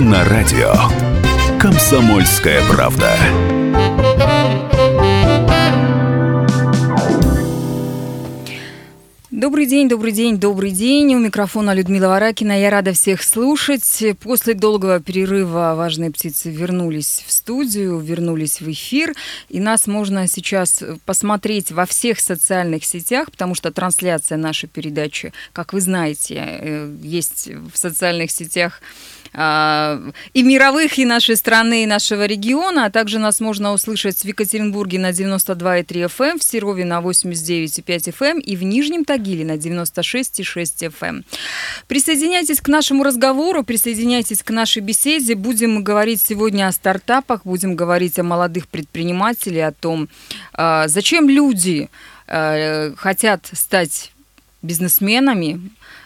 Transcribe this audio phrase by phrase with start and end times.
[0.00, 0.72] На радио.
[1.60, 3.18] Комсомольская правда.
[9.30, 11.14] Добрый день, добрый день, добрый день.
[11.14, 12.58] У микрофона Людмила Варакина.
[12.58, 14.02] Я рада всех слушать.
[14.22, 19.14] После долгого перерыва важные птицы вернулись в студию, вернулись в эфир.
[19.50, 25.74] И нас можно сейчас посмотреть во всех социальных сетях, потому что трансляция нашей передачи, как
[25.74, 28.80] вы знаете, э, есть в социальных сетях
[29.32, 32.86] и мировых, и нашей страны, и нашего региона.
[32.86, 38.40] А также нас можно услышать в Екатеринбурге на 92,3 FM, в Серове на 89,5 FM
[38.40, 41.24] и в Нижнем Тагиле на 96,6 FM.
[41.86, 45.36] Присоединяйтесь к нашему разговору, присоединяйтесь к нашей беседе.
[45.36, 50.08] Будем говорить сегодня о стартапах, будем говорить о молодых предпринимателях, о том,
[50.54, 51.88] а, зачем люди
[52.26, 54.12] а, хотят стать
[54.62, 55.60] бизнесменами,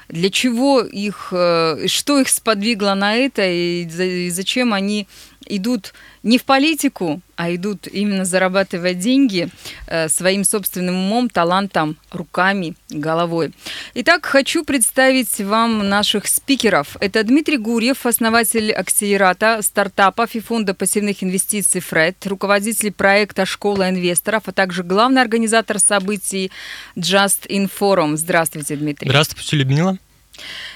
[0.09, 5.07] для чего их, э, что их сподвигло на это и зачем они
[5.47, 5.95] идут
[6.25, 9.51] не в политику, а идут именно зарабатывать деньги
[9.87, 13.53] э, своим собственным умом, талантом, руками, головой.
[13.95, 16.97] Итак, хочу представить вам наших спикеров.
[17.01, 24.45] Это Дмитрий Гурьев, основатель акселерата стартапов и фонда пассивных инвестиций ФРЕД, руководитель проекта «Школа инвесторов»,
[24.47, 26.51] а также главный организатор событий
[26.97, 28.17] Just in Forum.
[28.17, 29.09] Здравствуйте, Дмитрий.
[29.09, 29.99] Здравствуйте, Людмила.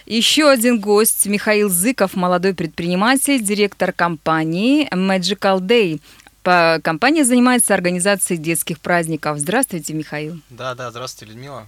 [0.07, 6.01] Еще один гость Михаил Зыков, молодой предприниматель, директор компании Magical Day.
[6.83, 9.39] Компания занимается организацией детских праздников.
[9.39, 10.41] Здравствуйте, Михаил.
[10.49, 11.67] Да, да, здравствуйте, Людмила.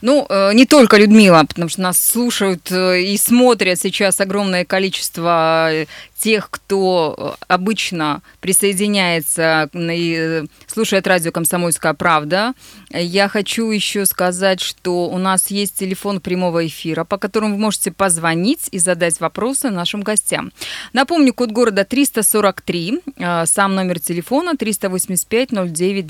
[0.00, 5.72] Ну, э, не только Людмила, потому что нас слушают э, и смотрят сейчас огромное количество
[5.72, 5.86] э,
[6.18, 12.54] тех, кто обычно присоединяется и слушает радио «Комсомольская правда».
[12.90, 17.90] Я хочу еще сказать, что у нас есть телефон прямого эфира, по которому вы можете
[17.90, 20.52] позвонить и задать вопросы нашим гостям.
[20.92, 23.00] Напомню, код города 343,
[23.46, 26.06] сам номер телефона 385 09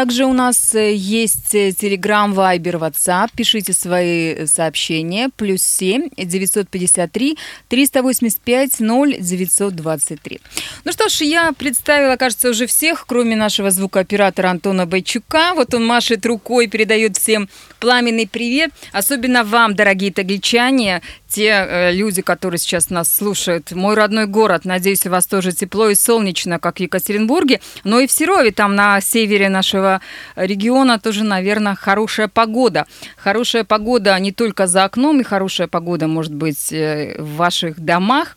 [0.00, 3.28] Также у нас э, есть Telegram, Viber, WhatsApp.
[3.36, 5.28] Пишите свои сообщения.
[5.36, 7.36] Плюс 7 953
[7.68, 10.40] 385 0 923.
[10.84, 15.52] Ну что ж, я представила, кажется, уже всех, кроме нашего звукооператора Антона Бойчука.
[15.54, 18.70] Вот он машет рукой, передает всем пламенный привет.
[18.92, 23.72] Особенно вам, дорогие тагличане, те э, люди, которые сейчас нас слушают.
[23.72, 27.60] Мой родной город, надеюсь, у вас тоже тепло и солнечно, как в Екатеринбурге.
[27.84, 30.00] Но и в Серове, там на севере нашего
[30.36, 32.86] региона тоже, наверное, хорошая погода.
[33.16, 38.36] Хорошая погода не только за окном, и хорошая погода может быть э, в ваших домах.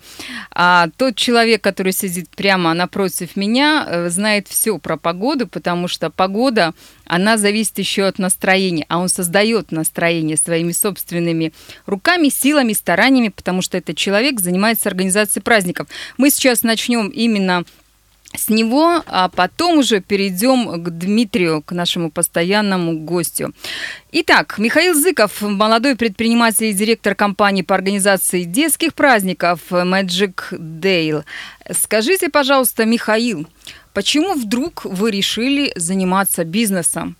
[0.52, 6.10] А тот человек, который сидит прямо напротив меня, э, знает все про погоду, потому что
[6.12, 6.74] погода,
[7.06, 11.54] она зависит еще от настроения, а он создает настроение своими собственными
[11.86, 15.88] руками, силами, стараниями, потому что этот человек занимается организацией праздников.
[16.18, 17.64] Мы сейчас начнем именно
[18.36, 23.54] с него, а потом уже перейдем к Дмитрию, к нашему постоянному гостю.
[24.12, 31.24] Итак, Михаил Зыков, молодой предприниматель и директор компании по организации детских праздников Magic Dale.
[31.72, 33.48] Скажите, пожалуйста, Михаил,
[33.94, 37.16] почему вдруг вы решили заниматься бизнесом?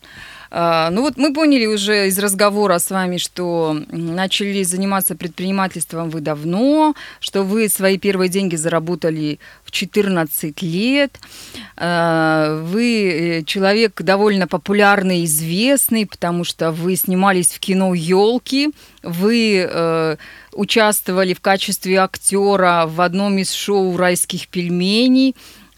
[0.56, 6.22] А, ну вот мы поняли уже из разговора с вами, что начали заниматься предпринимательством вы
[6.22, 11.20] давно, что вы свои первые деньги заработали в 14 лет.
[11.76, 18.70] А, вы э, человек довольно популярный, известный, потому что вы снимались в кино «Елки»,
[19.02, 20.18] вы э,
[20.52, 25.36] участвовали в качестве актера в одном из шоу «Райских пельменей»,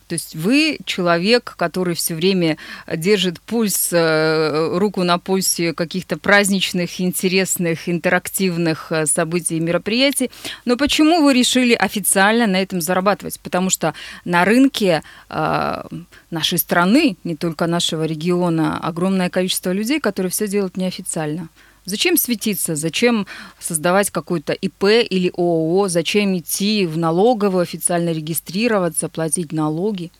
[0.07, 2.57] то есть вы человек, который все время
[2.87, 10.29] держит пульс, э, руку на пульсе каких-то праздничных, интересных, интерактивных э, событий и мероприятий.
[10.65, 13.39] Но почему вы решили официально на этом зарабатывать?
[13.39, 13.93] Потому что
[14.25, 15.83] на рынке э,
[16.29, 21.49] нашей страны, не только нашего региона, огромное количество людей, которые все делают неофициально.
[21.85, 22.75] Зачем светиться?
[22.75, 23.27] Зачем
[23.59, 25.87] создавать какой-то ИП или ООО?
[25.87, 30.11] Зачем идти в налоговую, официально регистрироваться, платить налоги?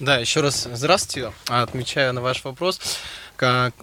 [0.00, 1.32] Да, еще раз здравствуйте.
[1.46, 2.80] Отмечаю на ваш вопрос.
[3.36, 3.74] Как...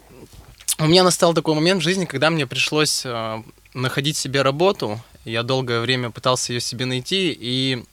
[0.77, 3.44] У меня настал такой момент в жизни, когда мне пришлось э,
[3.74, 5.00] находить себе работу.
[5.25, 7.83] Я долгое время пытался ее себе найти, и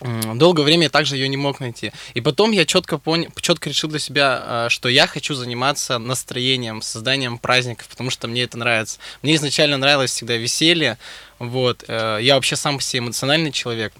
[0.00, 1.92] долгое время я также ее не мог найти.
[2.14, 6.82] И потом я четко понял, четко решил для себя, а, что я хочу заниматься настроением,
[6.82, 8.98] созданием праздников, потому что мне это нравится.
[9.22, 10.98] Мне изначально нравилось всегда веселье,
[11.38, 11.84] вот.
[11.88, 13.92] э, Я вообще сам по себе эмоциональный человек,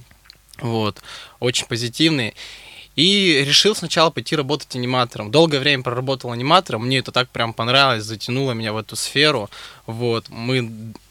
[0.59, 1.03] вот,
[1.41, 2.35] очень позитивный.
[2.95, 5.31] И решил сначала пойти работать аниматором.
[5.31, 9.51] Долгое время проработал аниматором, мне это так прям понравилось, затянуло меня в эту сферу.
[9.87, 10.71] Вот, мы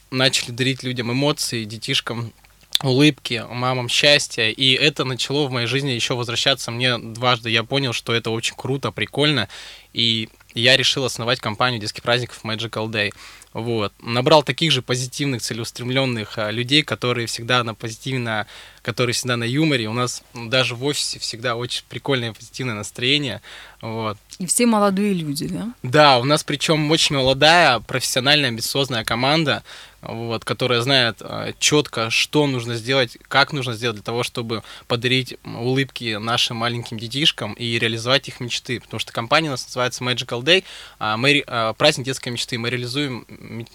[0.09, 2.33] начали дарить людям эмоции, детишкам
[2.83, 7.49] улыбки, мамам счастья, и это начало в моей жизни еще возвращаться мне дважды.
[7.49, 9.47] Я понял, что это очень круто, прикольно,
[9.93, 13.13] и я решил основать компанию детских праздников Magical Day.
[13.55, 13.93] Вот.
[14.01, 18.47] Набрал таких же позитивных, целеустремленных а, людей, которые всегда на позитивно,
[18.81, 19.87] которые всегда на юморе.
[19.87, 23.41] У нас даже в офисе всегда очень прикольное позитивное настроение.
[23.79, 24.17] Вот.
[24.39, 25.73] И все молодые люди, да?
[25.83, 29.63] Да, у нас причем очень молодая, профессиональная, амбициозная команда,
[30.07, 35.37] вот, которая знает э, четко, что нужно сделать, как нужно сделать для того, чтобы подарить
[35.43, 38.79] улыбки нашим маленьким детишкам и реализовать их мечты.
[38.79, 40.63] Потому что компания у нас называется Magical Day,
[40.99, 42.57] а мы, э, праздник детской мечты.
[42.57, 43.25] Мы реализуем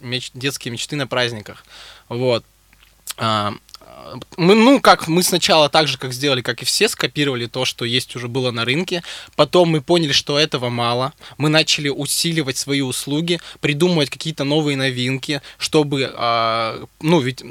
[0.01, 1.65] меч- детские мечты на праздниках.
[2.09, 2.45] Вот.
[3.17, 3.55] А,
[4.37, 7.85] мы, ну, как мы сначала так же, как сделали, как и все, скопировали то, что
[7.85, 9.03] есть уже было на рынке.
[9.37, 11.13] Потом мы поняли, что этого мало.
[11.39, 17.43] Мы начали усиливать свои услуги, придумывать какие-то новые новинки, чтобы, а, ну, ведь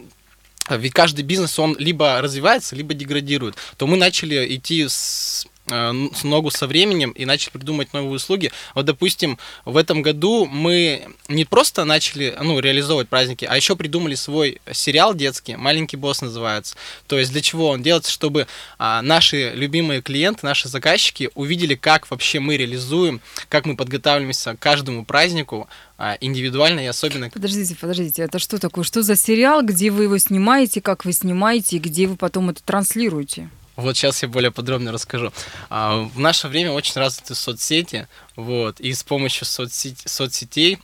[0.70, 6.52] ведь каждый бизнес, он либо развивается, либо деградирует, то мы начали идти э, с ногу
[6.52, 8.52] со временем и начали придумывать новые услуги.
[8.76, 14.16] Вот, допустим, в этом году мы не просто начали ну, реализовывать праздники, а еще придумали
[14.16, 16.76] свой сериал детский, «Маленький босс» называется.
[17.08, 18.12] То есть для чего он делается?
[18.12, 24.56] Чтобы а, наши любимые клиенты, наши заказчики увидели, как вообще мы реализуем, как мы подготавливаемся
[24.56, 25.68] к каждому празднику
[25.98, 27.30] а, индивидуально и особенно.
[27.30, 28.84] Подождите, подождите, это что такое?
[28.84, 32.64] Что за сериал, где вы его снимаете, как вы снимаете, и где вы потом это
[32.64, 33.50] транслируете?
[33.80, 35.32] Вот сейчас я более подробно расскажу.
[35.70, 40.80] А, В наше время очень развиты соцсети, вот, и с помощью соцсет- соцсетей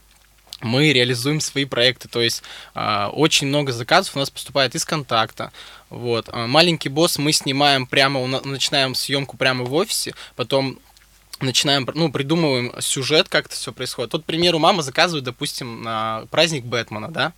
[0.62, 2.08] мы реализуем свои проекты.
[2.08, 2.42] То есть
[2.74, 5.52] а, очень много заказов у нас поступает из контакта.
[5.90, 6.30] Вот.
[6.32, 10.80] А, Маленький босс мы снимаем прямо, у на- начинаем съемку прямо в офисе, потом
[11.42, 14.14] начинаем, ну, придумываем сюжет, как это все происходит.
[14.14, 17.34] Вот, к примеру, мама заказывает, допустим, на праздник Бэтмена, да,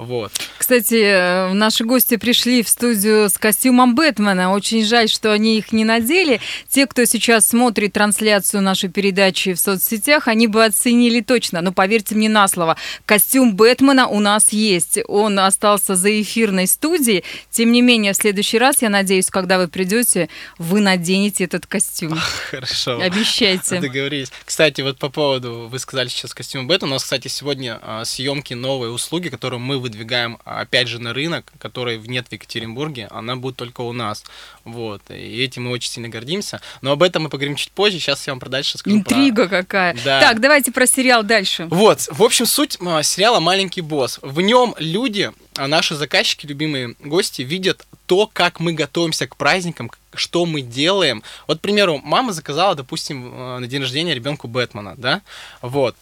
[0.00, 0.32] вот.
[0.58, 4.52] Кстати, э, наши гости пришли в студию с костюмом Бэтмена.
[4.52, 6.40] Очень жаль, что они их не надели.
[6.68, 11.60] Те, кто сейчас смотрит трансляцию нашей передачи в соцсетях, они бы оценили точно.
[11.60, 14.98] Но поверьте мне на слово, костюм Бэтмена у нас есть.
[15.08, 17.24] Он остался за эфирной студией.
[17.50, 22.18] Тем не менее, в следующий раз, я надеюсь, когда вы придете, вы наденете этот костюм.
[22.50, 23.00] Хорошо.
[23.00, 23.80] Обещайте.
[23.80, 24.32] Договорились.
[24.44, 28.54] Кстати, вот по поводу, вы сказали сейчас костюм Бэтмена, у нас, кстати, сегодня а, съемки
[28.54, 33.56] новой услуги, которую мы выдвигаем, опять же, на рынок, которой нет в Екатеринбурге, она будет
[33.56, 34.24] только у нас.
[34.64, 35.02] Вот.
[35.10, 36.60] И этим мы очень сильно гордимся.
[36.80, 37.98] Но об этом мы поговорим чуть позже.
[37.98, 38.96] Сейчас я вам про дальше скажу.
[39.02, 39.96] про- Интрига какая.
[40.04, 40.20] Да.
[40.20, 41.66] Так, давайте про сериал дальше.
[41.70, 44.18] Вот, в общем, суть а, сериала «Маленький босс».
[44.22, 49.90] В нем люди, а, наши заказчики, любимые гости, видят то, как мы готовимся к праздникам,
[50.14, 51.22] что мы делаем.
[51.46, 55.22] Вот, к примеру, мама заказала, допустим, а, на день рождения ребенку Бэтмена, да?
[55.62, 55.96] Вот.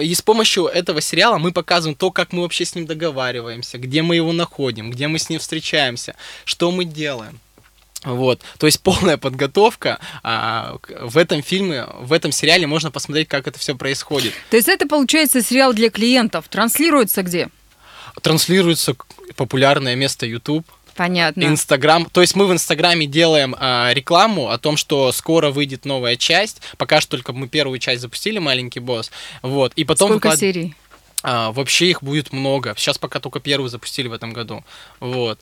[0.00, 4.02] И с помощью этого сериала мы показываем то, как мы вообще с ним договариваемся, где
[4.02, 7.40] мы его находим, где мы с ним встречаемся, что мы делаем.
[8.02, 9.98] Вот, то есть полная подготовка.
[10.22, 14.34] а, в этом фильме, в этом сериале можно посмотреть, как это все происходит.
[14.50, 16.46] То есть это, получается, сериал для клиентов.
[16.48, 17.48] Транслируется где?
[18.22, 18.96] транслируется
[19.36, 21.44] популярное место YouTube, Понятно.
[21.44, 22.06] Инстаграм.
[22.06, 26.60] То есть мы в Инстаграме делаем а, рекламу о том, что скоро выйдет новая часть.
[26.76, 29.10] Пока что только мы первую часть запустили, маленький босс.
[29.42, 29.72] Вот.
[29.74, 30.74] И потом Сколько выклад- серий?
[31.22, 32.74] а, вообще их будет много.
[32.76, 34.64] Сейчас пока только первую запустили в этом году.
[35.00, 35.38] Вот.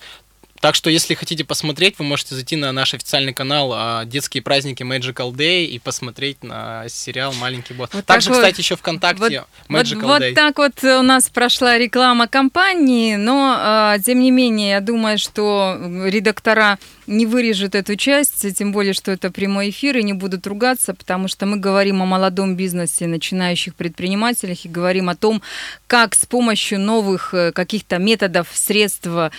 [0.62, 4.84] Так что, если хотите посмотреть, вы можете зайти на наш официальный канал а, «Детские праздники
[4.84, 7.90] Magical Day» и посмотреть на сериал «Маленький босс».
[7.92, 10.34] Вот Также, так вот- кстати, еще ВКонтакте Вот, Magical вот Day.
[10.34, 15.76] так вот у нас прошла реклама компании, но а, тем не менее, я думаю, что
[16.04, 16.78] редактора
[17.08, 21.26] не вырежут эту часть, тем более, что это прямой эфир, и не будут ругаться, потому
[21.26, 25.42] что мы говорим о молодом бизнесе, начинающих предпринимателях, и говорим о том,
[25.88, 29.30] как с помощью новых э, каких-то методов, средств, м,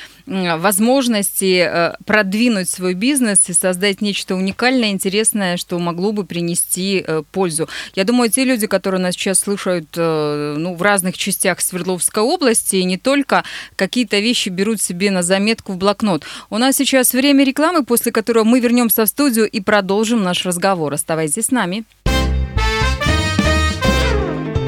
[1.14, 7.24] возможностей э, продвинуть свой бизнес и создать нечто уникальное, интересное, что могло бы принести э,
[7.32, 7.70] пользу.
[7.96, 12.78] Я думаю, те люди, которые нас сейчас слушают э, ну, в разных частях Свердловской области,
[12.78, 13.44] и не только,
[13.76, 16.24] какие-то вещи берут себе на заметку в блокнот.
[16.50, 20.94] У нас сейчас время рекламы, после которого мы вернемся в студию и продолжим наш разговор.
[20.94, 21.84] Оставайтесь с нами.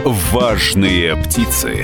[0.05, 1.83] Важные птицы.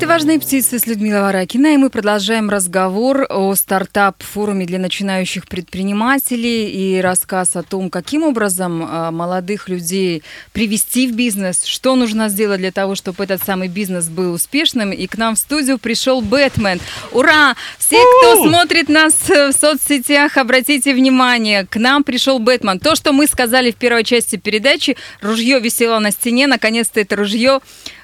[0.00, 6.70] Это «Важные птицы» с Людмилой Варакиной, и мы продолжаем разговор о стартап-форуме для начинающих предпринимателей
[6.70, 10.22] и рассказ о том, каким образом а, молодых людей
[10.54, 14.90] привести в бизнес, что нужно сделать для того, чтобы этот самый бизнес был успешным.
[14.90, 16.80] И к нам в студию пришел Бэтмен.
[17.12, 17.54] Ура!
[17.78, 22.80] Все, кто смотрит нас в соцсетях, обратите внимание, к нам пришел Бэтмен.
[22.80, 27.60] То, что мы сказали в первой части передачи, ружье висело на стене, наконец-то это ружье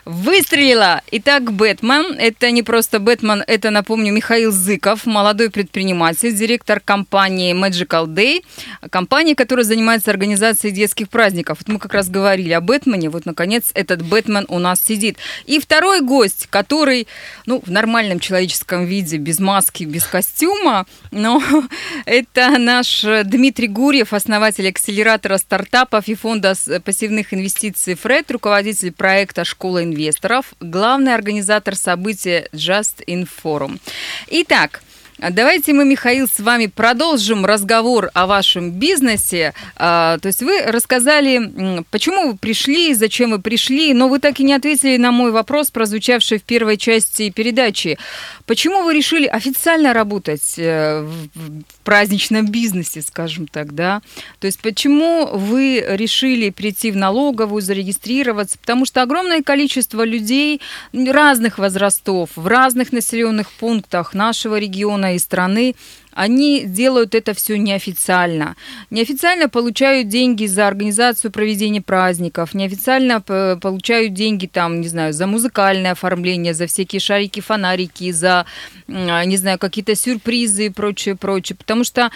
[0.06, 1.02] выстрелила.
[1.10, 2.16] Итак, Бэтмен.
[2.18, 8.44] Это не просто Бэтмен, это, напомню, Михаил Зыков, молодой предприниматель, директор компании Magical Day,
[8.88, 11.58] компании, которая занимается организацией детских праздников.
[11.60, 15.18] Вот мы как раз говорили о Бэтмене, вот, наконец, этот Бэтмен у нас сидит.
[15.44, 17.08] И второй гость, который,
[17.44, 21.42] ну, в нормальном человеческом виде, без маски, без костюма, но
[22.06, 29.82] это наш Дмитрий Гурьев, основатель акселератора стартапов и фонда пассивных инвестиций ФРЕД, руководитель проекта «Школа
[29.82, 33.80] инвестиций инвесторов, главный организатор события Just in Forum.
[34.28, 34.82] Итак,
[35.18, 39.54] Давайте мы, Михаил, с вами продолжим разговор о вашем бизнесе.
[39.74, 44.44] А, то есть вы рассказали, почему вы пришли, зачем вы пришли, но вы так и
[44.44, 47.96] не ответили на мой вопрос, прозвучавший в первой части передачи.
[48.44, 54.02] Почему вы решили официально работать э, в праздничном бизнесе, скажем так, да?
[54.38, 58.58] То есть почему вы решили прийти в налоговую, зарегистрироваться?
[58.58, 60.60] Потому что огромное количество людей
[60.92, 65.74] разных возрастов, в разных населенных пунктах нашего региона и страны
[66.16, 68.56] они делают это все неофициально.
[68.90, 75.92] Неофициально получают деньги за организацию проведения праздников, неофициально получают деньги там, не знаю, за музыкальное
[75.92, 78.46] оформление, за всякие шарики, фонарики, за,
[78.88, 81.54] а, не знаю, какие-то сюрпризы и прочее, прочее.
[81.56, 82.10] Потому что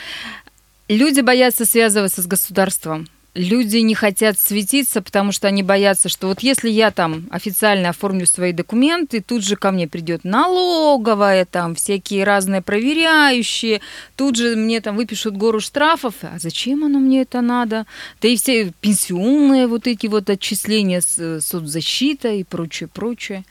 [0.88, 6.40] люди боятся связываться с государством люди не хотят светиться, потому что они боятся, что вот
[6.40, 12.24] если я там официально оформлю свои документы, тут же ко мне придет налоговая, там всякие
[12.24, 13.80] разные проверяющие,
[14.16, 17.86] тут же мне там выпишут гору штрафов, а зачем оно мне это надо?
[18.20, 23.44] Да и все пенсионные вот эти вот отчисления, соцзащита и прочее, прочее.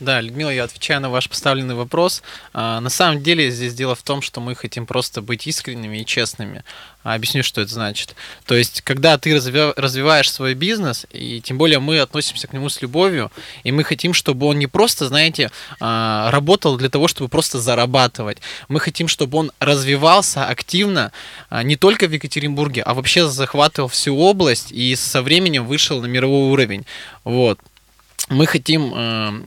[0.00, 2.22] Да, Людмила, я отвечаю на ваш поставленный вопрос.
[2.52, 6.04] А, на самом деле здесь дело в том, что мы хотим просто быть искренними и
[6.04, 6.64] честными.
[7.04, 8.16] А, объясню, что это значит.
[8.44, 12.82] То есть, когда ты развиваешь свой бизнес, и тем более мы относимся к нему с
[12.82, 13.30] любовью,
[13.62, 18.38] и мы хотим, чтобы он не просто, знаете, а, работал для того, чтобы просто зарабатывать.
[18.66, 21.12] Мы хотим, чтобы он развивался активно
[21.62, 26.50] не только в Екатеринбурге, а вообще захватывал всю область и со временем вышел на мировой
[26.50, 26.84] уровень.
[27.22, 27.60] Вот
[28.28, 29.42] мы хотим э,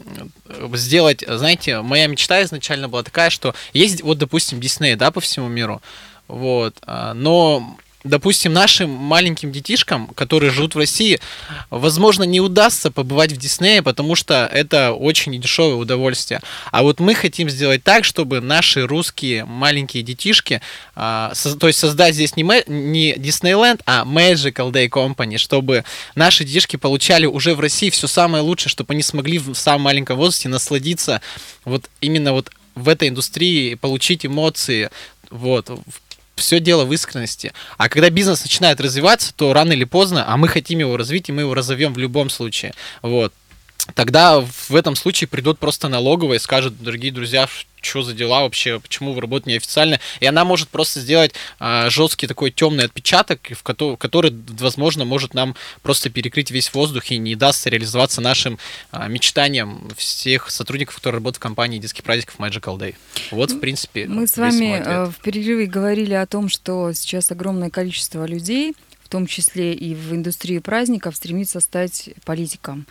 [0.74, 5.48] сделать, знаете, моя мечта изначально была такая, что есть, вот, допустим, Дисней, да, по всему
[5.48, 5.82] миру,
[6.28, 11.20] вот, э, но допустим, нашим маленьким детишкам, которые живут в России,
[11.70, 16.42] возможно, не удастся побывать в Диснее, потому что это очень дешевое удовольствие.
[16.72, 20.62] А вот мы хотим сделать так, чтобы наши русские маленькие детишки,
[20.96, 25.84] а, то есть создать здесь не, не Disneyland, а Magical Day Company, чтобы
[26.16, 30.18] наши детишки получали уже в России все самое лучшее, чтобы они смогли в самом маленьком
[30.18, 31.22] возрасте насладиться
[31.66, 34.90] вот именно вот в этой индустрии, получить эмоции,
[35.30, 35.70] вот,
[36.38, 37.51] все дело в искренности.
[37.77, 41.32] А когда бизнес начинает развиваться, то рано или поздно, а мы хотим его развить, и
[41.32, 42.74] мы его разовьем в любом случае.
[43.01, 43.34] Вот
[43.96, 47.48] тогда в этом случае придут просто налоговые и скажут, дорогие друзья,
[47.88, 50.00] что за дела вообще, почему вы работаете неофициально.
[50.20, 55.34] И она может просто сделать а, жесткий такой темный отпечаток, в который, который, возможно, может
[55.34, 58.60] нам просто перекрыть весь воздух и не даст реализоваться нашим
[58.91, 62.96] а, мечтаниям всех сотрудников, которые работают в компании детских праздников Magical Day.
[63.32, 67.70] Вот, в принципе, Мы с вами э, в перерыве говорили о том, что сейчас огромное
[67.70, 72.86] количество людей, в том числе и в индустрии праздников, стремится стать политиком.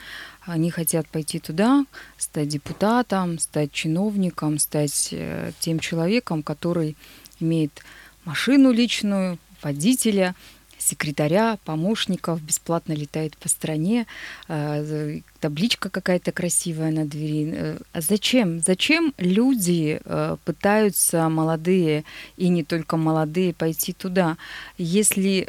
[0.47, 1.85] Они хотят пойти туда,
[2.19, 6.97] стать депутатом, стать чиновником, стать э, тем человеком, который
[7.41, 7.83] имеет
[8.25, 10.37] машину личную, водителя,
[10.79, 14.07] секретаря, помощников, бесплатно летает по стране,
[14.47, 17.53] э, табличка какая-то красивая на двери.
[17.53, 18.61] Э, а зачем?
[18.61, 20.01] Зачем люди
[20.45, 22.05] пытаются молодые
[22.37, 24.37] и не только молодые пойти туда,
[24.79, 25.49] если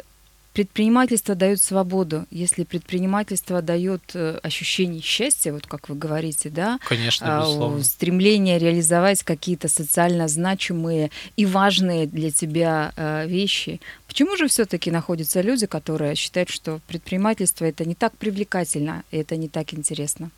[0.58, 2.26] предпринимательство дает свободу.
[2.32, 7.84] Если предпринимательство дает э, ощущение счастья, вот как вы говорите, да, Конечно, а, безусловно.
[7.84, 15.42] стремление реализовать какие-то социально значимые и важные для тебя э, вещи, почему же все-таки находятся
[15.42, 20.32] люди, которые считают, что предпринимательство это не так привлекательно, и это не так интересно?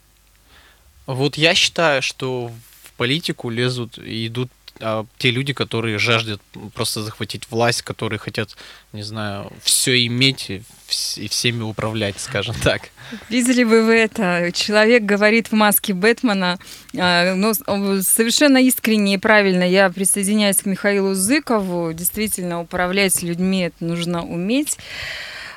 [1.07, 4.51] Вот я считаю, что в политику лезут и идут
[4.81, 6.41] а, те люди, которые жаждут
[6.75, 8.57] просто захватить власть, которые хотят,
[8.93, 12.89] не знаю, все иметь и всеми управлять, скажем так.
[13.29, 14.51] Видели бы вы это?
[14.53, 16.59] Человек говорит в маске Бэтмена,
[16.99, 19.65] а, но совершенно искренне и правильно.
[19.65, 21.93] Я присоединяюсь к Михаилу Зыкову.
[21.93, 24.79] Действительно, управлять людьми это нужно уметь.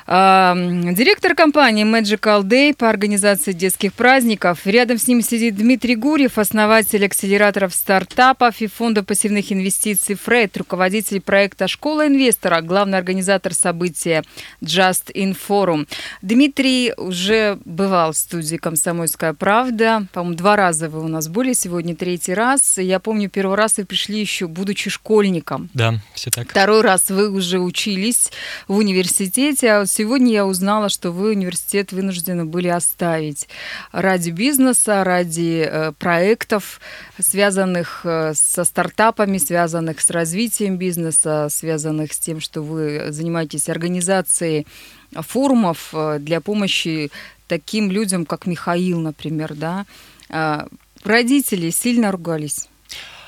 [0.06, 4.66] Директор компании Magical Day по организации детских праздников.
[4.66, 11.22] Рядом с ним сидит Дмитрий Гурьев, основатель акселераторов стартапов и фонда пассивных инвестиций Фрейд, руководитель
[11.22, 14.24] проекта «Школа инвестора», главный организатор события
[14.60, 15.88] Just in Forum.
[16.20, 20.06] Дмитрий уже бывал в студии «Комсомольская правда».
[20.12, 22.76] По-моему, два раза вы у нас были, сегодня третий раз.
[22.76, 25.70] Я помню, первый раз вы пришли еще, будучи школьником.
[25.72, 26.50] Да, все так.
[26.50, 28.30] Второй раз вы уже учились
[28.68, 33.48] в университете, а сегодня я узнала, что вы университет вынуждены были оставить
[33.92, 36.80] ради бизнеса, ради э, проектов,
[37.18, 44.66] связанных э, со стартапами, связанных с развитием бизнеса, связанных с тем, что вы занимаетесь организацией
[45.12, 47.10] форумов э, для помощи
[47.46, 49.86] таким людям, как Михаил, например, да.
[51.04, 52.68] Родители сильно ругались.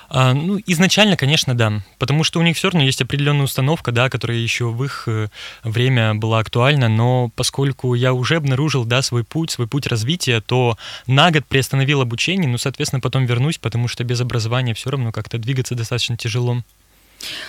[0.09, 4.09] А, ну, изначально, конечно, да, потому что у них все равно есть определенная установка, да,
[4.09, 5.29] которая еще в их э,
[5.65, 10.79] время была актуальна, но поскольку я уже обнаружил, да, свой путь, свой путь развития, то
[11.07, 15.39] на год приостановил обучение, ну, соответственно, потом вернусь, потому что без образования все равно как-то
[15.39, 16.63] двигаться достаточно тяжело.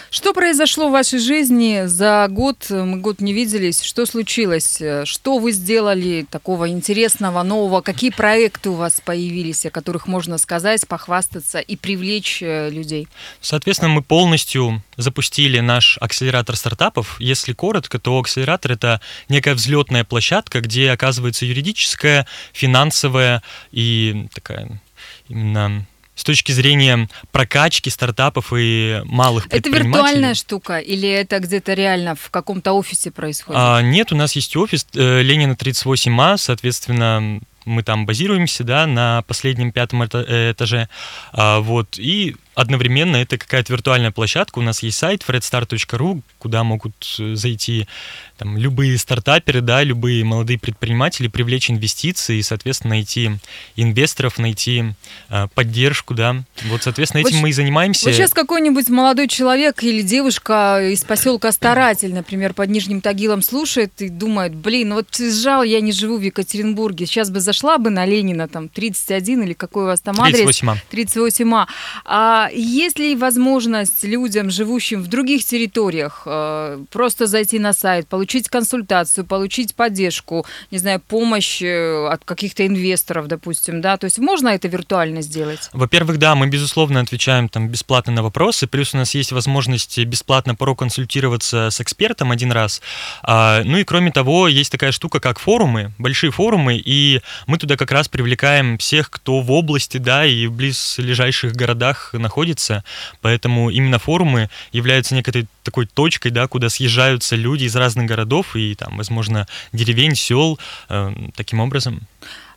[0.10, 2.66] Что произошло в вашей жизни за год?
[2.70, 3.82] Мы год не виделись.
[3.82, 4.82] Что случилось?
[5.04, 7.82] Что вы сделали такого интересного, нового?
[7.82, 13.08] Какие проекты у вас появились, о которых можно сказать, похвастаться и привлечь э, людей?
[13.42, 17.20] Соответственно, мы полностью запустили наш акселератор стартапов.
[17.20, 24.82] Если коротко, то акселератор— это некая взлетная площадка, где оказывается юридическая, финансовая и такая
[25.30, 25.86] именно
[26.18, 29.92] с точки зрения прокачки стартапов и малых это предпринимателей.
[29.92, 33.62] Это виртуальная штука или это где-то реально в каком-то офисе происходит?
[33.64, 39.22] А, нет, у нас есть офис э, Ленина 38А, соответственно, мы там базируемся, да, на
[39.28, 40.90] последнем пятом э, этаже,
[41.34, 44.58] а, вот, и одновременно это какая-то виртуальная площадка.
[44.58, 47.88] У нас есть сайт fredstar.ru, куда могут э, зайти
[48.36, 53.30] там, любые стартаперы, да, любые молодые предприниматели, привлечь инвестиции и, соответственно, найти
[53.76, 54.86] инвесторов, найти
[55.30, 56.44] э, поддержку, да.
[56.64, 58.06] Вот, соответственно, этим вот, мы и занимаемся.
[58.06, 64.02] Вот сейчас какой-нибудь молодой человек или девушка из поселка Старатель, например, под Нижним Тагилом слушает
[64.02, 67.92] и думает, блин, ну вот сжал, я не живу в Екатеринбурге, сейчас бы зашла бы
[67.92, 70.64] на Ленина, там, 31 или какой у вас там адрес?
[70.64, 70.78] 38А.
[70.92, 71.68] 38А.
[72.04, 78.50] А есть ли возможность людям, живущим в других территориях, э, просто зайти на сайт, получить
[78.50, 83.98] консультацию, получить поддержку, не знаю, помощь э, от каких-то инвесторов, допустим, да?
[83.98, 85.70] То есть можно это виртуально сделать?
[85.74, 90.56] Во-первых, да, мы, безусловно, отвечаем там бесплатно на вопросы, плюс у нас есть возможность бесплатно
[90.56, 92.82] проконсультироваться с экспертом один раз.
[93.24, 97.78] А, ну и кроме того, есть такая штука, как форумы, большие форумы, и мы туда
[97.78, 102.84] как раз привлекаем всех, кто в области, да, и в близлежащих городах находится находится,
[103.22, 108.76] поэтому именно форумы являются некой такой точкой, да, куда съезжаются люди из разных городов и
[108.76, 112.02] там, возможно, деревень, сел, э, таким образом.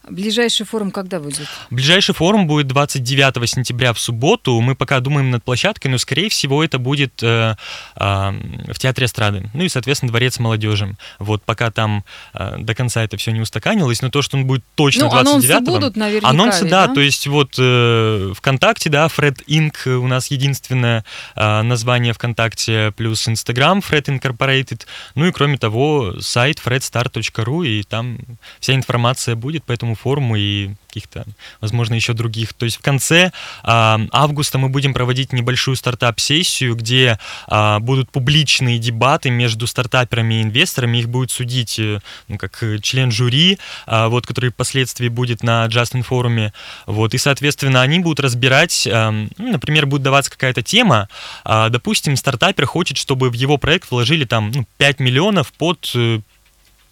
[0.08, 1.46] Ближайший форум когда будет?
[1.70, 4.60] Ближайший форум будет 29 сентября в субботу.
[4.60, 7.54] Мы пока думаем над площадкой, но, скорее всего, это будет э,
[7.96, 8.02] э,
[8.72, 9.50] в Театре эстрады.
[9.52, 10.96] Ну и, соответственно, Дворец молодежи.
[11.18, 14.64] Вот пока там э, до конца это все не устаканилось, но то, что он будет
[14.74, 16.28] точно ну, 29 анонсы будут наверняка.
[16.28, 19.88] Анонсы, да, да, то есть вот э, ВКонтакте, да, Fred Inc.
[19.96, 21.04] у нас единственное
[21.36, 24.86] э, название ВКонтакте, плюс Инстаграм Fred Incorporated.
[25.14, 28.18] Ну и, кроме того, сайт fredstar.ru, и там
[28.60, 31.24] вся информация будет, поэтому форуму и каких-то,
[31.60, 32.52] возможно, еще других.
[32.52, 38.78] То есть в конце а, августа мы будем проводить небольшую стартап-сессию, где а, будут публичные
[38.78, 40.98] дебаты между стартаперами и инвесторами.
[40.98, 46.02] Их будет судить э, ну, как член жюри, а, вот, который впоследствии будет на Justin
[46.02, 46.52] форуме.
[46.86, 51.08] Вот, и, соответственно, они будут разбирать, а, ну, например, будет даваться какая-то тема.
[51.44, 56.20] А, допустим, стартапер хочет, чтобы в его проект вложили там ну, 5 миллионов под э,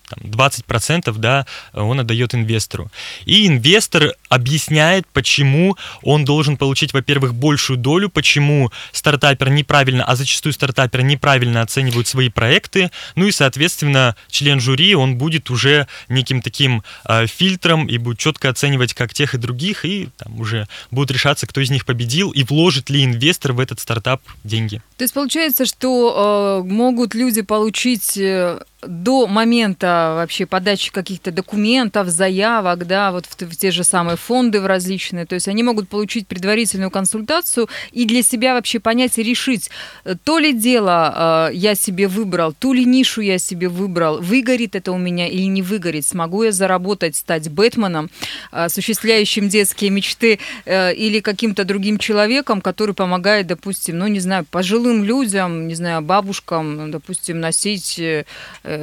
[0.09, 2.91] там, 20% да, он отдает инвестору.
[3.25, 10.53] И инвестор объясняет, почему он должен получить, во-первых, большую долю, почему стартапер неправильно, а зачастую
[10.53, 16.83] стартапер неправильно оценивают свои проекты, ну и, соответственно, член жюри, он будет уже неким таким
[17.05, 21.47] э, фильтром и будет четко оценивать как тех и других, и там уже будет решаться,
[21.47, 24.83] кто из них победил, и вложит ли инвестор в этот стартап деньги.
[24.97, 32.09] То есть получается, что э, могут люди получить э, до момента вообще подачи каких-то документов,
[32.09, 35.89] заявок, да, вот в, в те же самые фонды в различные, то есть они могут
[35.89, 39.71] получить предварительную консультацию и для себя вообще понять и решить,
[40.05, 44.77] э, то ли дело э, я себе выбрал, ту ли нишу я себе выбрал, выгорит
[44.77, 48.11] это у меня или не выгорит, смогу я заработать, стать Бэтменом,
[48.53, 54.47] э, осуществляющим детские мечты э, или каким-то другим человеком, который помогает, допустим, ну, не знаю,
[54.49, 58.25] пожилым людям, не знаю, бабушкам, допустим, носить э,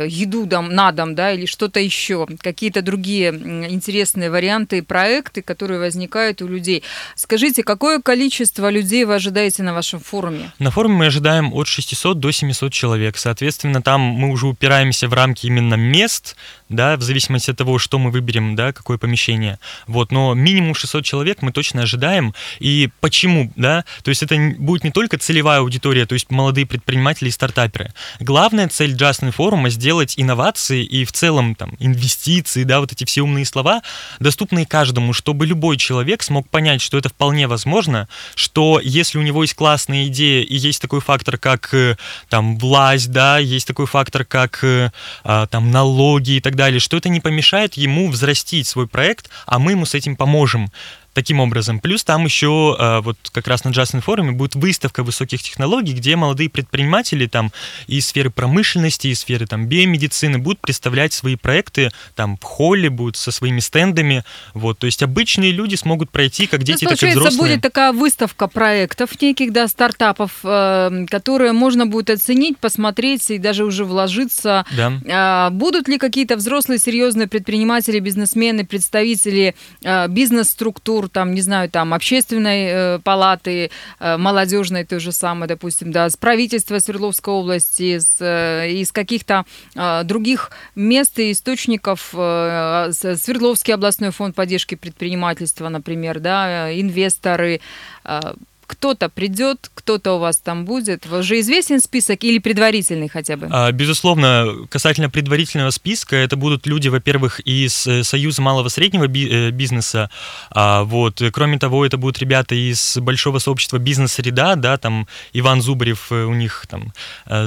[0.08, 5.80] еду дом, на дом, да, или что-то еще, какие-то другие интересные варианты и проекты, которые
[5.80, 6.84] возникают у людей.
[7.16, 10.52] Скажите, какое количество людей вы ожидаете на вашем форуме?
[10.60, 13.18] На форуме мы ожидаем от 600 до 700 человек.
[13.18, 16.36] Соответственно, там мы уже упираемся в рамки именно мест,
[16.70, 19.60] да, в зависимости от того, что мы выберем, да, какое помещение.
[19.88, 22.34] Вот, но минимум 600 человек мы точно ожидаем.
[22.60, 23.86] И почему, да?
[24.04, 27.94] То есть это будет не только целевая аудитория, то есть молодые предприниматели и стартаперы.
[28.20, 33.22] Главная цель Justin форума сделать инновации и в целом там инвестиции, да, вот эти все
[33.22, 33.82] умные слова
[34.20, 39.44] доступны каждому, чтобы любой человек смог понять, что это вполне возможно, что если у него
[39.44, 41.98] есть классная идея и есть такой фактор, как э,
[42.30, 44.92] там власть, да, есть такой фактор, как э,
[45.24, 49.60] а, там налоги и так далее, что это не помешает ему взрастить свой проект, а
[49.60, 50.72] мы ему с этим поможем
[51.16, 51.80] таким образом.
[51.80, 56.16] Плюс там еще э, вот как раз на Justin форуме будет выставка высоких технологий, где
[56.16, 57.52] молодые предприниматели там
[57.88, 63.16] из сферы промышленности, из сферы там биомедицины будут представлять свои проекты там в холле, будут
[63.16, 64.24] со своими стендами.
[64.54, 67.38] Вот, то есть обычные люди смогут пройти, как дети, так и взрослые.
[67.38, 73.64] будет такая выставка проектов неких, да, стартапов, э, которые можно будет оценить, посмотреть и даже
[73.64, 74.66] уже вложиться.
[74.76, 75.48] Да.
[75.48, 81.70] Э, будут ли какие-то взрослые серьезные предприниматели, бизнесмены, представители э, бизнес-структур, структур, там, не знаю,
[81.70, 88.00] там, общественной э, палаты, э, молодежной той же самой, допустим, да, с правительства Свердловской области,
[88.00, 95.70] с, э, из каких-то э, других мест и источников, э, Свердловский областной фонд поддержки предпринимательства,
[95.70, 97.60] например, да, инвесторы,
[98.06, 98.34] э,
[98.68, 101.06] кто-то придет, кто-то у вас там будет.
[101.06, 103.48] Уже известен список или предварительный хотя бы?
[103.52, 109.52] А, безусловно, касательно предварительного списка, это будут люди, во-первых, из э, Союза малого среднего э,
[109.52, 110.10] бизнеса.
[110.52, 111.22] А, вот.
[111.32, 116.34] Кроме того, это будут ребята из большого сообщества бизнес-среда, да, там Иван Зубарев э, у
[116.34, 116.94] них там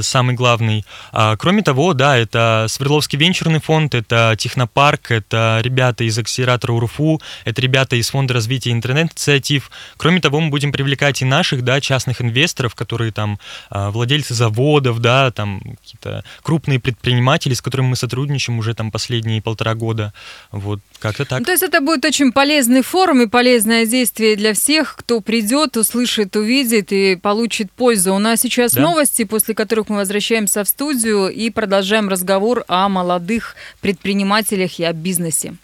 [0.02, 0.84] самый главный.
[1.12, 7.20] А, кроме того, да, это Свердловский венчурный фонд, это Технопарк, это ребята из акселератора УРФУ,
[7.44, 9.70] это ребята из Фонда развития интернет-инициатив.
[9.96, 13.38] Кроме того, мы будем привлекать привлекать и наших, да, частных инвесторов, которые там
[13.70, 19.40] а, владельцы заводов, да, там какие-то крупные предприниматели, с которыми мы сотрудничаем уже там последние
[19.40, 20.12] полтора года.
[20.52, 21.40] Вот как-то так.
[21.40, 25.76] Ну, то есть это будет очень полезный форум и полезное действие для всех, кто придет,
[25.76, 28.14] услышит, увидит и получит пользу.
[28.14, 28.82] У нас сейчас да?
[28.82, 34.92] новости, после которых мы возвращаемся в студию и продолжаем разговор о молодых предпринимателях и о
[34.92, 35.54] бизнесе.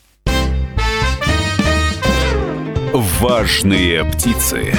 [2.92, 4.72] Важные птицы.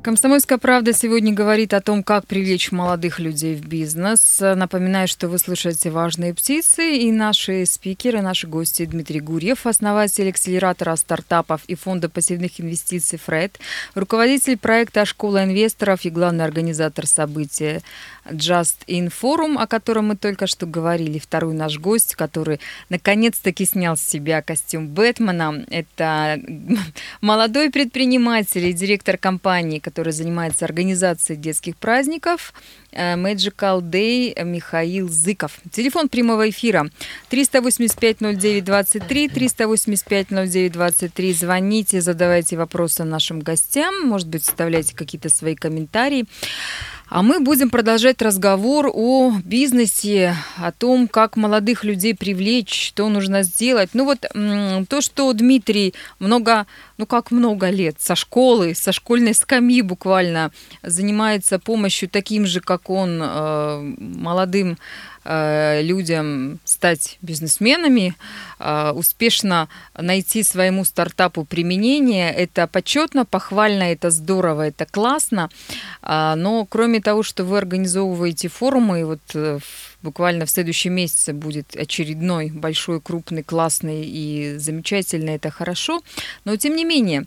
[0.00, 4.38] Комсомольская правда сегодня говорит о том, как привлечь молодых людей в бизнес.
[4.40, 10.94] Напоминаю, что вы слушаете «Важные птицы» и наши спикеры, наши гости Дмитрий Гурьев, основатель акселератора
[10.94, 13.58] стартапов и фонда пассивных инвестиций «ФРЕД»,
[13.96, 17.82] руководитель проекта «Школа инвесторов» и главный организатор события
[18.30, 21.18] Just In Forum, о котором мы только что говорили.
[21.18, 25.64] Второй наш гость, который наконец-таки снял с себя костюм Бэтмена.
[25.70, 26.40] Это
[27.20, 32.52] молодой предприниматель и директор компании, который занимается организацией детских праздников.
[32.92, 35.58] Э, Magical Day Михаил Зыков.
[35.72, 36.90] Телефон прямого эфира
[37.30, 41.32] 385-09-23, 385-09-23.
[41.32, 46.26] Звоните, задавайте вопросы нашим гостям, может быть, вставляйте какие-то свои комментарии.
[47.10, 53.44] А мы будем продолжать разговор о бизнесе, о том, как молодых людей привлечь, что нужно
[53.44, 53.90] сделать.
[53.94, 54.26] Ну вот
[54.88, 56.66] то, что Дмитрий много,
[56.98, 62.90] ну как много лет, со школы, со школьной скамьи буквально занимается помощью таким же, как
[62.90, 64.76] он, э, молодым
[65.82, 68.14] людям стать бизнесменами,
[68.58, 72.32] э, успешно найти своему стартапу применение.
[72.32, 75.50] Это почетно, похвально, это здорово, это классно.
[76.02, 79.58] А, но кроме того, что вы организовываете форумы, вот э,
[80.02, 86.00] буквально в следующем месяце будет очередной большой, крупный, классный и замечательный, это хорошо.
[86.44, 87.26] Но тем не менее,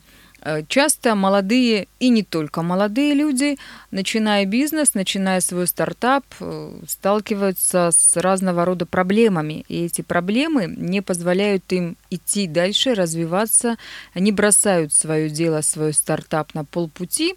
[0.68, 3.58] часто молодые и не только молодые люди,
[3.90, 9.64] начиная бизнес, начиная свой стартап, э, сталкиваются с разного рода проблемами.
[9.68, 13.76] И эти проблемы не позволяют им идти дальше, развиваться.
[14.14, 17.36] Они бросают свое дело, свой стартап на полпути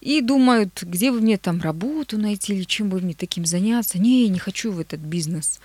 [0.00, 3.98] и думают, где бы мне там работу найти или чем бы мне таким заняться.
[3.98, 5.60] Не, не хочу в этот бизнес.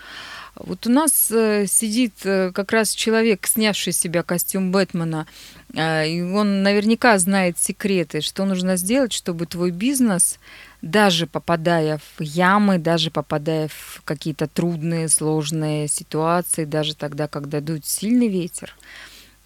[0.55, 5.25] Вот у нас э, сидит э, как раз человек, снявший себя костюм Бэтмена,
[5.73, 10.37] э, и он наверняка знает секреты, что нужно сделать, чтобы твой бизнес,
[10.83, 17.85] даже попадая в ямы, даже попадая в какие-то трудные, сложные ситуации, даже тогда, когда дует
[17.85, 18.75] сильный ветер,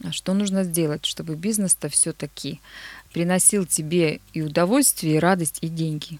[0.04, 2.60] а что нужно сделать, чтобы бизнес-то все-таки
[3.14, 6.20] приносил тебе и удовольствие, и радость, и деньги?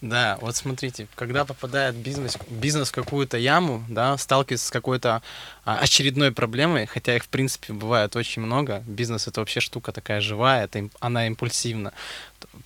[0.00, 5.22] Да, вот смотрите, когда попадает бизнес, бизнес в какую-то яму, да, сталкивается с какой-то
[5.64, 10.20] а, очередной проблемой, хотя их, в принципе, бывает очень много, бизнес это вообще штука такая
[10.20, 11.92] живая, это, она импульсивна.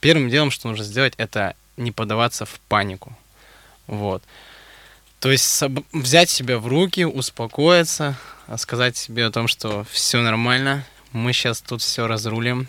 [0.00, 3.14] Первым делом, что нужно сделать, это не поддаваться в панику.
[3.86, 4.22] Вот.
[5.20, 8.16] То есть взять себя в руки, успокоиться,
[8.56, 12.68] сказать себе о том, что все нормально, мы сейчас тут все разрулим,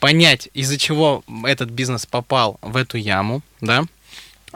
[0.00, 3.84] понять, из-за чего этот бизнес попал в эту яму, да,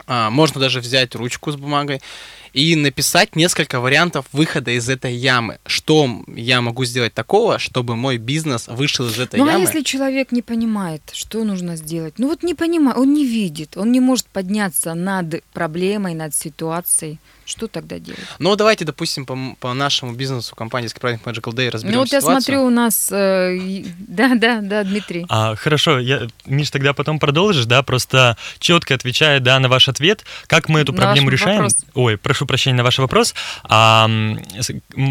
[0.07, 2.01] а, можно даже взять ручку с бумагой
[2.53, 5.59] и написать несколько вариантов выхода из этой ямы.
[5.65, 9.59] Что я могу сделать такого, чтобы мой бизнес вышел из этой ну, ямы?
[9.59, 12.15] Ну, а если человек не понимает, что нужно сделать?
[12.17, 17.19] Ну, вот не понимает, он не видит, он не может подняться над проблемой, над ситуацией.
[17.43, 18.21] Что тогда делать?
[18.39, 22.33] Ну, давайте, допустим, по, по нашему бизнесу компании Skype Magical Day разберем Ну, вот ситуацию.
[22.33, 23.11] я смотрю, у нас...
[23.11, 25.25] Э, да, да, да, Дмитрий.
[25.27, 30.23] А, хорошо, я, Миш, тогда потом продолжишь, да, просто четко отвечая, да, на ваш ответ,
[30.47, 31.63] как мы эту На проблему решаем.
[31.63, 31.77] вопрос.
[31.93, 33.33] Ой, прошу прощения на ваш вопрос.
[33.63, 34.09] А,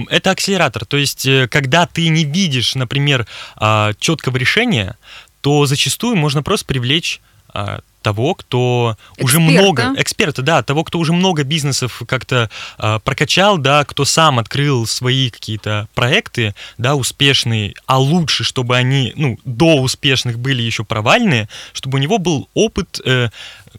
[0.08, 4.96] это акселератор, то есть, э, когда ты не видишь, например, а, четкого решения,
[5.40, 7.20] то зачастую можно просто привлечь
[7.52, 9.24] а, того, кто Эксперта.
[9.24, 14.38] уже много эксперта, да, того, кто уже много бизнесов как-то э, прокачал, да, кто сам
[14.38, 20.84] открыл свои какие-то проекты, да, успешные, а лучше, чтобы они, ну, до успешных были еще
[20.84, 23.28] провальные, чтобы у него был опыт э,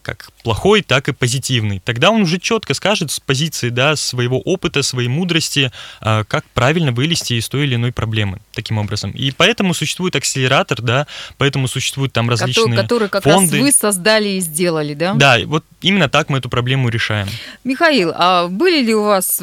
[0.01, 1.82] как плохой, так и позитивный.
[1.84, 6.91] Тогда он уже четко скажет с позиции да, своего опыта, своей мудрости, а, как правильно
[6.91, 9.12] вылезти из той или иной проблемы таким образом.
[9.12, 13.58] И поэтому существует акселератор, да, поэтому существуют там различные который, который как фонды.
[13.58, 15.13] раз вы создали и сделали, да?
[15.13, 17.27] Да, вот именно так мы эту проблему решаем.
[17.63, 19.41] Михаил, а были ли у вас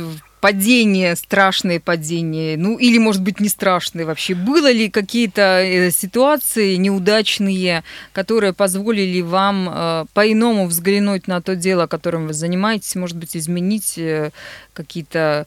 [0.48, 4.34] падения, страшные падения, ну или, может быть, не страшные вообще.
[4.34, 7.84] Было ли какие-то э, ситуации неудачные,
[8.14, 13.98] которые позволили вам э, по-иному взглянуть на то дело, которым вы занимаетесь, может быть, изменить
[13.98, 14.30] э,
[14.72, 15.46] какие-то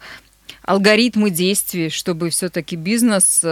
[0.61, 3.43] алгоритмы действий, чтобы все-таки бизнес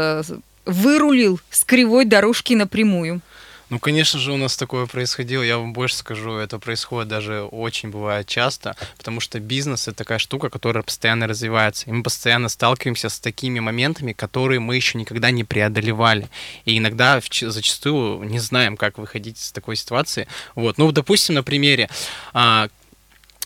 [0.68, 3.22] вырулил с кривой дорожки напрямую?
[3.70, 5.44] Ну, конечно же, у нас такое происходило.
[5.44, 10.18] Я вам больше скажу, это происходит даже очень бывает часто, потому что бизнес это такая
[10.18, 11.88] штука, которая постоянно развивается.
[11.88, 16.30] И мы постоянно сталкиваемся с такими моментами, которые мы еще никогда не преодолевали.
[16.66, 20.28] И иногда зачастую не знаем, как выходить из такой ситуации.
[20.56, 20.80] Вот.
[20.80, 21.90] Ну, допустим, на примере
[22.34, 22.70] а,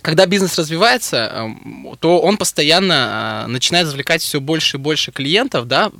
[0.03, 5.67] когда бизнес развивается, эм, то он постоянно э, начинает завлекать все больше и больше клиентов,
[5.67, 5.91] да,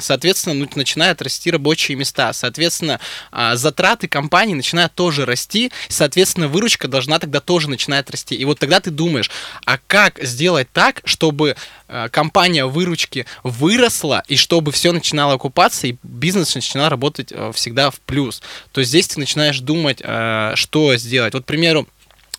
[0.00, 6.88] соответственно, ну, начинают расти рабочие места, соответственно, а, затраты компании начинают тоже расти, соответственно, выручка
[6.88, 8.34] должна тогда тоже начинать расти.
[8.34, 9.30] И вот тогда ты думаешь,
[9.66, 11.54] а как сделать так, чтобы
[11.88, 17.90] э, компания выручки выросла, и чтобы все начинало окупаться, и бизнес начинал работать э, всегда
[17.90, 18.40] в плюс.
[18.72, 21.34] То есть здесь ты начинаешь думать, что сделать.
[21.34, 21.86] Вот, к примеру,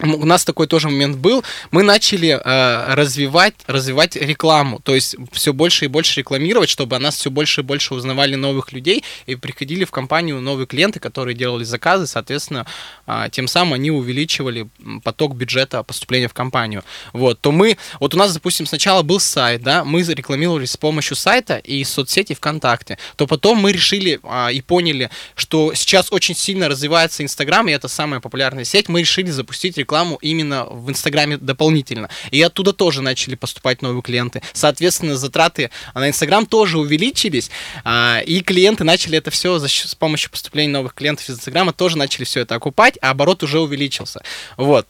[0.02, 5.54] у нас такой тоже момент был, мы начали э, развивать, развивать рекламу, то есть все
[5.54, 9.36] больше и больше рекламировать, чтобы о нас все больше и больше узнавали новых людей и
[9.36, 12.66] приходили в компанию новые клиенты, которые делали заказы, соответственно,
[13.08, 14.68] э, тем самым они увеличивали
[15.04, 16.84] поток бюджета поступления в компанию.
[17.14, 21.16] Вот, то мы, вот у нас, допустим, сначала был сайт, да, мы рекламировались с помощью
[21.16, 26.68] сайта и соцсети ВКонтакте, то потом мы решили э, и поняли, что сейчас очень сильно
[26.68, 32.10] развивается Инстаграм, и это самая популярная сеть, мы решили запустить рекламу именно в Инстаграме дополнительно.
[32.32, 34.42] И оттуда тоже начали поступать новые клиенты.
[34.54, 37.52] Соответственно, затраты на Инстаграм тоже увеличились,
[37.84, 41.72] а, и клиенты начали это все за счет, с помощью поступления новых клиентов из Инстаграма
[41.72, 44.22] тоже начали все это окупать, а оборот уже увеличился.
[44.58, 44.88] Вот.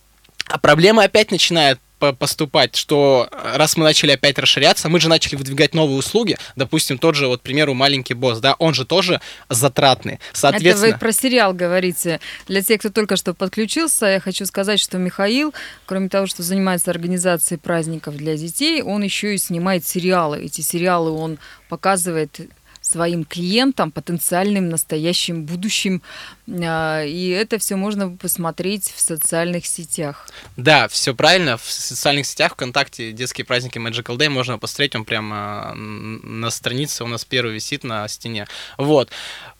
[0.47, 5.36] А проблема опять начинает поступать, что э, раз мы начали опять расширяться, мы же начали
[5.36, 9.21] выдвигать новые услуги, допустим, тот же, вот, к примеру, маленький босс, да, он же тоже
[9.49, 10.19] затратный.
[10.34, 10.88] Соответственно...
[10.88, 12.19] Это вы про сериал говорите.
[12.47, 15.53] Для тех, кто только что подключился, я хочу сказать, что Михаил,
[15.86, 20.39] кроме того, что занимается организацией праздников для детей, он еще и снимает сериалы.
[20.39, 21.38] Эти сериалы он
[21.69, 22.39] показывает
[22.86, 26.01] своим клиентам, потенциальным, настоящим, будущим.
[26.47, 30.27] А, и это все можно посмотреть в социальных сетях.
[30.58, 31.58] Да, все правильно.
[31.58, 34.95] В социальных сетях ВКонтакте детские праздники Magical Day можно посмотреть.
[34.95, 38.47] Он прямо на странице у нас первый висит на стене.
[38.77, 39.12] Вот.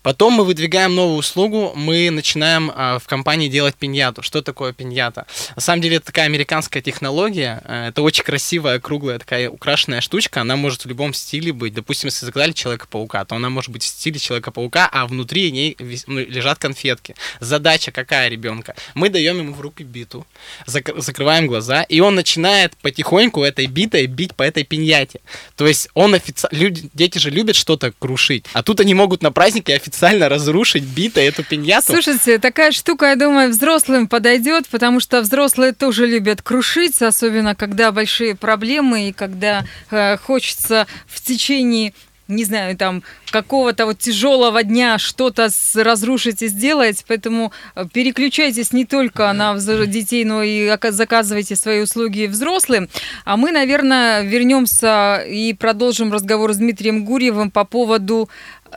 [0.06, 4.22] Потом мы выдвигаем новую услугу, мы начинаем э, в компании делать пиньяту.
[4.22, 5.26] Что такое пиньята?
[5.56, 10.42] На самом деле это такая американская технология, э, это очень красивая, круглая, такая украшенная штучка,
[10.42, 11.74] она может в любом стиле быть.
[11.74, 16.20] Допустим, если заказали Человека-паука, то она может быть в стиле Человека-паука, а внутри ней ну,
[16.20, 17.16] лежат конфетки.
[17.40, 18.76] Задача какая ребенка?
[18.96, 20.28] Мы даем ему в руки биту,
[20.68, 25.22] зак- закрываем глаза, и он начинает потихоньку этой битой бить по этой пиньяте.
[25.56, 26.58] То есть он официально...
[26.58, 26.90] Люди...
[26.94, 31.44] Дети же любят что-то крушить, а тут они могут на празднике официально разрушить битой эту
[31.44, 31.94] пиньяту.
[31.94, 37.92] Слушайте, такая штука, я думаю, взрослым подойдет, потому что взрослые тоже любят крушить, особенно когда
[37.92, 41.94] большие проблемы и когда э, хочется в течение
[42.28, 48.86] не знаю, там какого-то вот тяжелого дня что-то разрушить и сделать, поэтому э, переключайтесь не
[48.86, 49.54] только на
[49.86, 52.90] детей, но и заказывайте свои услуги взрослым.
[53.26, 58.30] А мы, наверное, вернемся и продолжим разговор с Дмитрием Гурьевым по поводу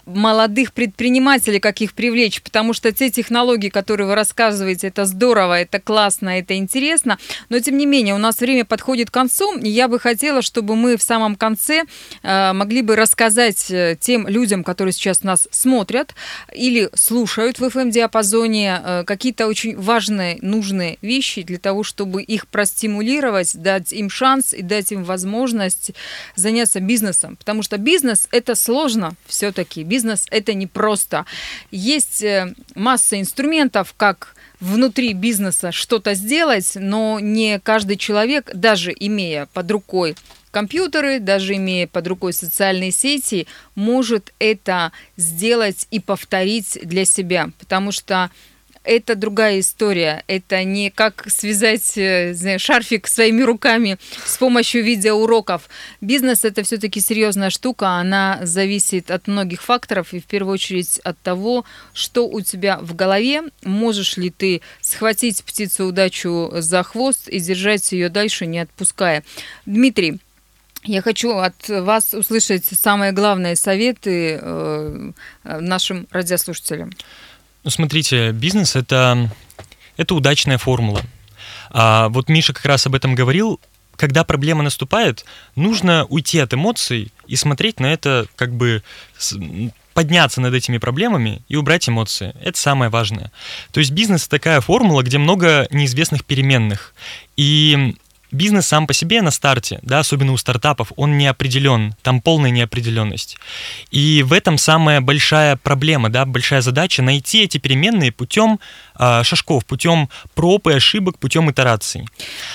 [0.07, 5.81] молодых предпринимателей, как их привлечь, потому что те технологии, которые вы рассказываете, это здорово, это
[5.81, 9.89] классно, это интересно, но тем не менее у нас время подходит к концу, и я
[9.89, 11.85] бы хотела, чтобы мы в самом конце
[12.23, 16.15] э, могли бы рассказать э, тем людям, которые сейчас нас смотрят
[16.53, 23.57] или слушают в FM-диапазоне, э, какие-то очень важные, нужные вещи для того, чтобы их простимулировать,
[23.57, 25.93] дать им шанс и дать им возможность
[26.37, 31.25] заняться бизнесом, потому что бизнес это сложно все-таки, Бизнес это не просто.
[31.71, 39.47] Есть э, масса инструментов, как внутри бизнеса что-то сделать, но не каждый человек, даже имея
[39.53, 40.15] под рукой
[40.51, 47.93] компьютеры, даже имея под рукой социальные сети, может это сделать и повторить для себя, потому
[47.93, 48.31] что
[48.89, 50.25] это другая история.
[50.27, 55.69] Это не как связать э, знаю, шарфик своими руками с помощью видеоуроков.
[56.01, 57.89] Бизнес это все-таки серьезная штука.
[58.01, 62.97] Она зависит от многих факторов и в первую очередь от того, что у тебя в
[62.97, 63.43] голове.
[63.63, 69.23] Можешь ли ты схватить птицу удачу за хвост и держать ее дальше, не отпуская.
[69.67, 70.19] Дмитрий,
[70.85, 75.11] я хочу от вас услышать самые главные советы э,
[75.45, 76.93] нашим радиослушателям.
[77.69, 79.31] Ну, смотрите, бизнес это,
[79.99, 81.03] это удачная формула.
[81.69, 83.61] А вот Миша как раз об этом говорил.
[83.95, 88.83] Когда проблема наступает, нужно уйти от эмоций и смотреть на это как бы
[89.93, 92.35] подняться над этими проблемами и убрать эмоции.
[92.43, 93.31] Это самое важное.
[93.71, 96.95] То есть бизнес такая формула, где много неизвестных переменных.
[97.37, 97.97] И
[98.31, 102.51] бизнес сам по себе на старте, да, особенно у стартапов, он не определен, там полная
[102.51, 103.39] неопределенность.
[103.91, 108.61] И в этом самая большая проблема, да, большая задача найти эти переменные путем
[109.23, 112.07] шажков, путем проб и ошибок, путем итераций.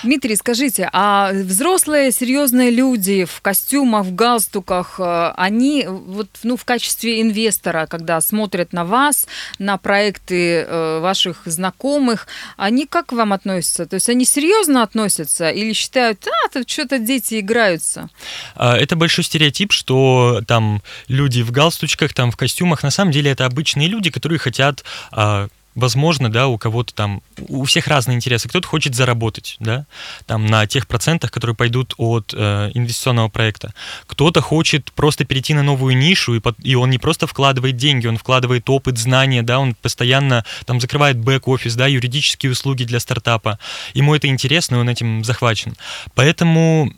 [0.04, 6.66] Дмитрий, скажите, а взрослые серьезные люди в костюмах, в галстуках, э, они вот, ну, в
[6.66, 9.28] качестве инвестора, когда смотрят на вас,
[9.60, 12.28] на проекты э, ваших знакомых,
[12.58, 13.86] они как к вам относятся?
[13.86, 18.10] То есть они серьезно относятся или считают, а, тут что-то дети играются?
[18.56, 23.46] Это большой стереотип, что там люди в галстучках, там в костюмах, на самом деле это
[23.46, 24.84] обычные люди, которые хотят
[25.76, 28.50] возможно, да, у кого-то там, у всех разные интересы.
[28.50, 29.86] Кто-то хочет заработать, да,
[30.26, 33.74] там на тех процентах, которые пойдут от э, инвестиционного проекта.
[34.08, 38.18] Кто-то хочет просто перейти на новую нишу, и, и он не просто вкладывает деньги, он
[38.18, 43.60] вкладывает опыт, знания, да, он постоянно там закрывает бэк-офис, да, юридические услуги для стартапа.
[43.94, 45.76] Ему это интересно, и он этим захвачен.
[46.16, 46.94] Поэтому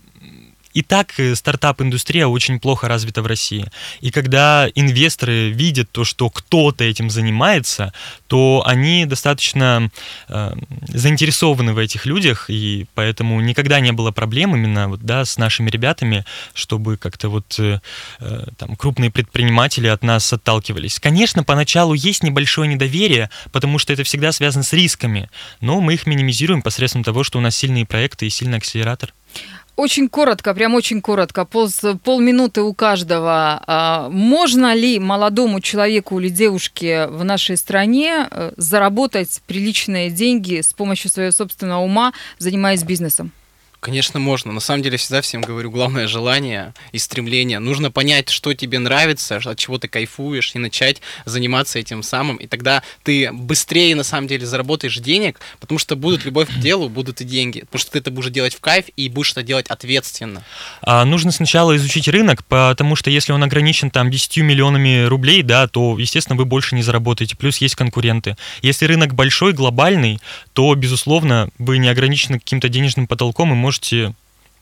[0.75, 3.65] и так э, стартап-индустрия очень плохо развита в России.
[4.01, 7.93] И когда инвесторы видят то, что кто-то этим занимается,
[8.27, 9.89] то они достаточно
[10.27, 10.53] э,
[10.89, 15.69] заинтересованы в этих людях, и поэтому никогда не было проблем именно вот, да, с нашими
[15.69, 17.79] ребятами, чтобы как-то вот э,
[18.19, 20.99] э там, крупные предприниматели от нас отталкивались.
[20.99, 25.29] Конечно, поначалу есть небольшое недоверие, потому что это всегда связано с рисками,
[25.61, 29.13] но мы их минимизируем посредством того, что у нас сильные проекты и сильный акселератор.
[29.75, 31.69] Очень коротко, прям очень коротко, пол,
[32.01, 33.61] полминуты у каждого.
[33.67, 40.71] А, можно ли молодому человеку или девушке в нашей стране э, заработать приличные деньги с
[40.71, 43.31] помощью своего собственного ума, занимаясь бизнесом?
[43.85, 44.51] Конечно, можно.
[44.51, 47.59] На самом деле, всегда всем говорю, главное желание и стремление.
[47.59, 52.37] Нужно понять, что тебе нравится, от чего ты кайфуешь, и начать заниматься этим самым.
[52.37, 56.89] И тогда ты быстрее, на самом деле, заработаешь денег, потому что будут любовь к делу,
[56.89, 57.59] будут и деньги.
[57.59, 60.41] Потому что ты это будешь делать в кайф и будешь это делать ответственно.
[60.81, 65.67] А, нужно сначала изучить рынок, потому что если он ограничен там 10 миллионами рублей, да,
[65.67, 67.37] то, естественно, вы больше не заработаете.
[67.37, 68.35] Плюс есть конкуренты.
[68.63, 70.19] Если рынок большой, глобальный,
[70.53, 73.74] то, безусловно, вы не ограничены каким-то денежным потолком и можете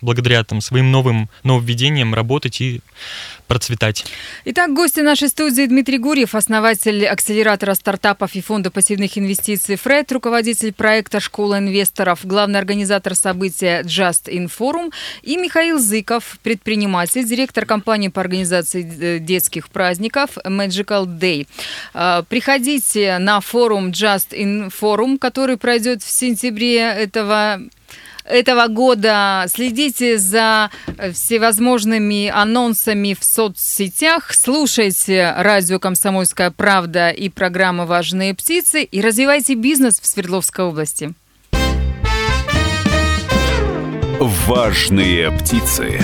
[0.03, 2.81] благодаря там, своим новым нововведениям работать и
[3.47, 4.05] процветать.
[4.45, 10.73] Итак, гости нашей студии Дмитрий Гурьев, основатель акселератора стартапов и фонда пассивных инвестиций ФРЕД, руководитель
[10.73, 14.91] проекта «Школа инвесторов», главный организатор события Just in Forum,
[15.21, 21.47] и Михаил Зыков, предприниматель, директор компании по организации детских праздников Magical Day.
[21.93, 27.61] А, приходите на форум Just in Forum, который пройдет в сентябре этого
[28.25, 29.45] этого года.
[29.47, 30.69] Следите за
[31.13, 39.99] всевозможными анонсами в соцсетях, слушайте радио «Комсомольская правда» и программы «Важные птицы» и развивайте бизнес
[39.99, 41.13] в Свердловской области.
[44.19, 45.99] «Важные птицы».